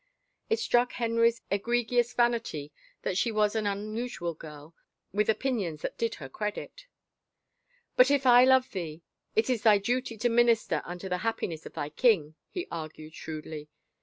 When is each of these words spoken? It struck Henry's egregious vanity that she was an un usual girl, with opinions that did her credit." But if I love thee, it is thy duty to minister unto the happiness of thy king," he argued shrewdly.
It 0.49 0.57
struck 0.57 0.93
Henry's 0.93 1.43
egregious 1.51 2.11
vanity 2.11 2.71
that 3.03 3.19
she 3.19 3.31
was 3.31 3.53
an 3.55 3.67
un 3.67 3.95
usual 3.95 4.33
girl, 4.33 4.73
with 5.13 5.29
opinions 5.29 5.83
that 5.83 5.95
did 5.95 6.15
her 6.15 6.27
credit." 6.27 6.87
But 7.97 8.09
if 8.09 8.25
I 8.25 8.43
love 8.43 8.71
thee, 8.71 9.03
it 9.35 9.47
is 9.47 9.61
thy 9.61 9.77
duty 9.77 10.17
to 10.17 10.27
minister 10.27 10.81
unto 10.85 11.07
the 11.07 11.19
happiness 11.19 11.67
of 11.67 11.73
thy 11.73 11.89
king," 11.89 12.33
he 12.49 12.67
argued 12.71 13.13
shrewdly. 13.13 13.69